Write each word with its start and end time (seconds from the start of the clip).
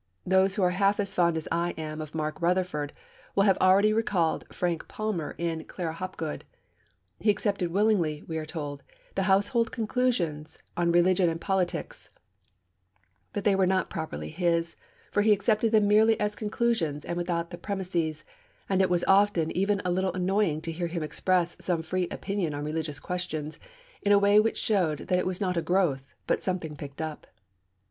Those 0.25 0.55
who 0.55 0.63
are 0.63 0.71
half 0.71 0.99
as 0.99 1.13
fond 1.13 1.37
as 1.37 1.47
I 1.51 1.75
am 1.77 2.01
of 2.01 2.15
Mark 2.15 2.41
Rutherford 2.41 2.91
will 3.35 3.43
have 3.43 3.59
already 3.61 3.93
recalled 3.93 4.45
Frank 4.51 4.87
Palmer 4.87 5.35
in 5.37 5.63
Clara 5.65 5.93
Hopgood. 5.93 6.43
'He 7.19 7.29
accepted 7.29 7.69
willingly,' 7.69 8.23
we 8.27 8.39
are 8.39 8.45
told, 8.47 8.81
'the 9.13 9.21
household 9.21 9.71
conclusions 9.71 10.57
on 10.75 10.91
religion 10.91 11.29
and 11.29 11.39
politics, 11.39 12.09
but 13.31 13.43
they 13.43 13.53
were 13.53 13.67
not 13.67 13.91
properly 13.91 14.29
his, 14.29 14.75
for 15.11 15.21
he 15.21 15.31
accepted 15.33 15.71
them 15.71 15.87
merely 15.87 16.19
as 16.19 16.33
conclusions 16.33 17.05
and 17.05 17.15
without 17.15 17.51
the 17.51 17.57
premisses, 17.59 18.25
and 18.67 18.81
it 18.81 18.89
was 18.89 19.03
often 19.07 19.51
even 19.55 19.83
a 19.85 19.91
little 19.91 20.13
annoying 20.13 20.61
to 20.61 20.71
hear 20.71 20.87
him 20.87 21.03
express 21.03 21.55
some 21.59 21.83
free 21.83 22.07
opinion 22.09 22.55
on 22.55 22.65
religious 22.65 22.99
questions 22.99 23.59
in 24.01 24.11
a 24.11 24.17
way 24.17 24.39
which 24.39 24.57
showed 24.57 24.97
that 24.97 25.19
it 25.19 25.27
was 25.27 25.39
not 25.39 25.57
a 25.57 25.61
growth, 25.61 26.07
but 26.25 26.41
something 26.41 26.75
picked 26.75 27.01
up.' 27.03 27.27